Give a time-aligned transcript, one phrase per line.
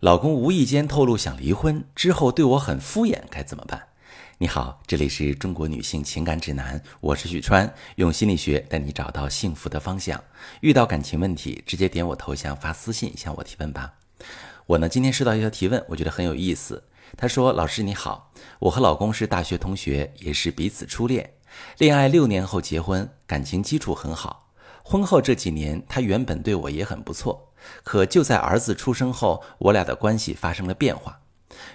[0.00, 3.78] 老公无意间透露想离婚之后对我很敷衍，该怎么办？
[4.38, 10.18] 你好，这里是中国女性情感指南，我是许川，用心理学带你找到幸福的方向。
[10.62, 13.92] 遇到感情问题，直接点我头像发私信向我提问吧。
[14.64, 16.82] 我呢今天收到一条提问，我觉得很有意思。
[17.18, 21.30] 他说：“老师你好，我和老公是大学同学，也是彼此初恋，
[21.76, 24.50] 恋爱六年后结婚，感情基础很好。
[24.82, 27.48] 婚后这几年，他原本对我也很不错。”
[27.82, 31.20] 可就在儿子出生后，我俩的关系发生了变化。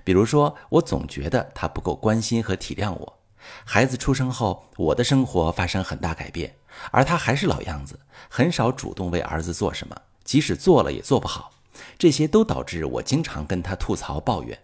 [0.03, 3.19] 比如说，我总觉得他不够关心和体谅我。
[3.63, 6.55] 孩子出生后，我的生活发生很大改变，
[6.91, 11.51] 而他还是老样子，很少主动为儿子做什么，即使做了也做不好。
[11.99, 14.57] 这些都导致我经常跟他吐槽抱怨。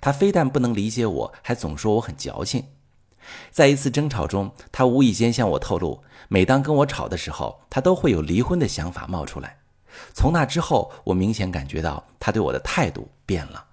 [0.00, 2.66] 他非但不能理解我，还总说我很矫情。
[3.50, 9.58] 在一次争吵中，他无意间向我透露，每当跟我吵的时候，他都会有离婚的想法冒出来。
[10.12, 13.66] 从那之后，我明显感觉到他对我的态度变了，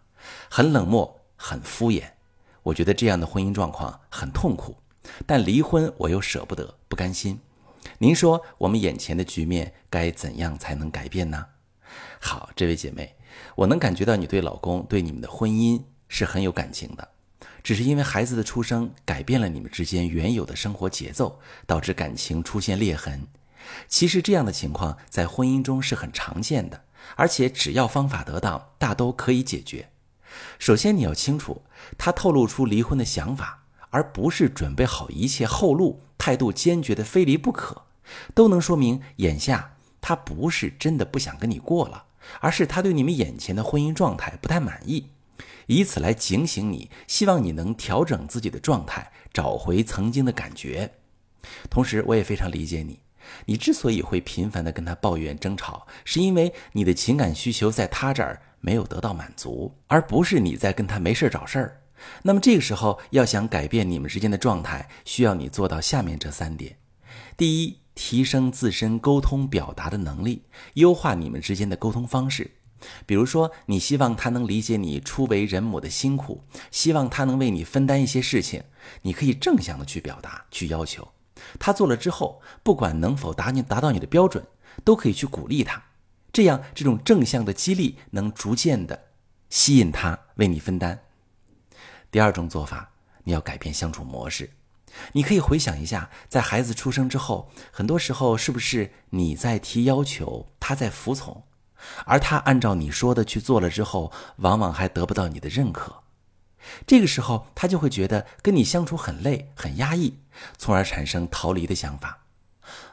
[0.50, 2.04] 很冷漠，很敷衍。
[2.62, 4.78] 我觉得这样的婚姻状况很痛苦，
[5.26, 7.40] 但离婚我又舍不得，不甘心。
[7.98, 11.46] 您说我们眼前的局面该怎样才能改变呢？
[12.22, 13.16] 好，这位姐妹，
[13.56, 17.08] 我能感觉到你对老公、对你们的婚姻是很有感情的，
[17.62, 23.28] 只是因为孩子的出生改变了你们之间原有的生活节奏，导致感情出现裂痕。
[23.88, 26.84] 其实这样的情况在婚姻中是很常见的，
[27.16, 29.90] 而且只要方法得当，大都可以解决。
[30.58, 31.64] 首先你要清楚，
[31.98, 37.84] 他透露出离婚的想法，而不是准备好一切后路，态度坚决的非离不可，
[38.34, 42.06] 都能说明眼下他不是真的不想跟你过了，
[42.40, 45.10] 而是他对你们眼前的婚姻状态不太满意，
[45.68, 50.94] 以此来警醒你，希望你能调整自己的状态，找回曾经的感觉。
[51.70, 53.00] 同时，我也非常理解你。
[53.46, 61.82] 你之所以会频繁的跟他抱怨争吵，是因为你的情感需求在他这儿没有得到满足，而不是你在跟他没事儿找事儿。
[62.22, 66.78] 那么这个时候要想改变你们之间的状态，需要你做到下面这三点：
[67.38, 72.52] 第一，提升自身沟通表达的能力，优化你们之间的沟通方式。
[73.06, 78.62] 比如说，你希望他能理解你初为人母的辛苦，希望他能为你分担一些事情，
[79.04, 81.08] 你可以正向的去表达，去要求。
[81.60, 84.46] 他做了之后，不管能否达你达到你的标准，
[84.84, 85.84] 都可以去鼓励他，
[86.32, 89.08] 这样这种正向的激励能逐渐的
[89.50, 91.04] 吸引他为你分担。
[92.12, 92.92] 第二种做法，
[93.24, 94.52] 你要改变相处模式。
[95.14, 101.44] 你可以回想一下，在孩子出生之后，很多时候是不是你在提要求，他在服从，
[102.06, 106.03] 而他按照你说的去做了之后，往往还得不到你的认可。
[106.86, 110.20] 这个时候，他就会觉得跟你相处很累、很压抑，
[110.58, 112.20] 从而产生逃离的想法。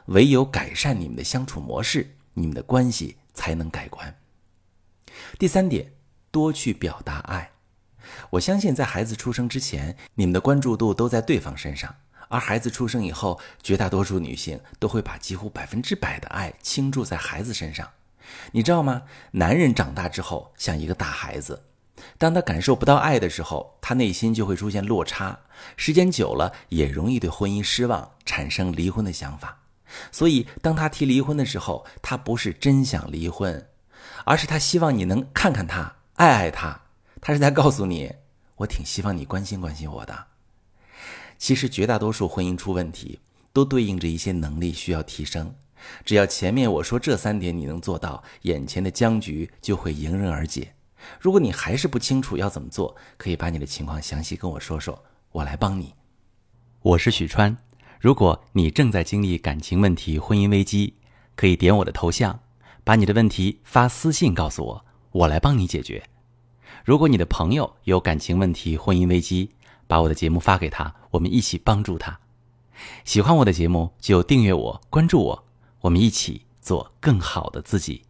[0.07, 4.17] 唯有改善你们的相处模式，你们的关系才能改观。
[5.39, 5.93] 第三点，
[6.31, 7.51] 多去表达爱。
[8.31, 11.89] 我相信，在孩子出生之前，你们的关注度都在对方身上；
[12.27, 17.89] 而孩子出生以后，绝大多数女性都会把几乎百分之百的爱倾注在孩子身上。
[18.51, 19.03] 你知道吗？
[19.31, 21.63] 男人长大之后像一个大孩子。
[22.17, 25.39] 当他感受不到爱的时候，他内心就会出现落差，
[25.77, 29.57] 时间久了也容易对婚姻失望，产生离婚的想法。
[30.11, 33.67] 所以，当他提离婚的时候，他不是真想离婚，
[34.23, 36.81] 而是他希望你能看看他，爱爱他。
[37.19, 38.11] 他是在告诉你，
[38.55, 40.27] 我挺希望你关心关心我的。
[41.37, 43.19] 其实，绝大多数婚姻出问题，
[43.51, 45.53] 都对应着一些能力需要提升。
[46.05, 50.73] 只要前面我说这三点你能做到，眼前的僵局就会迎刃而解。
[51.19, 55.93] 如果你还是不清楚要怎么做，可以把你的情况详细跟我说说，我来帮你。
[56.81, 57.55] 我是许川，
[57.99, 60.95] 如果你正在经历感情问题、婚姻危机，
[61.35, 62.39] 可以点我的头像，
[62.83, 66.03] 把你的问题发私信告诉我，我来帮你解决。
[66.83, 69.51] 如果你的朋友有感情问题、婚姻危机，
[69.87, 72.19] 把我的节目发给他，我们一起帮助他。
[73.05, 75.43] 喜欢我的节目就订阅我、关注我，
[75.81, 78.03] 我们一起做更好的自己。